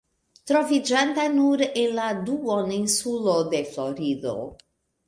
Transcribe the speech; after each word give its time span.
Troviĝanta 0.51 1.25
nur 1.35 1.63
en 1.67 1.95
la 1.99 2.09
duoninsulo 2.31 3.39
de 3.55 3.65
Florido. 3.75 4.39